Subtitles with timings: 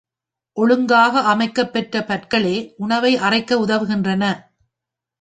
[0.57, 4.23] ஒழுங்காக அமைக்கப் பெற்ற பற்களே உணவை அறைக்க உதவுகின்றன.